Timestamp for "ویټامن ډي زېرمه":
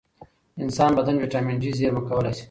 1.19-2.01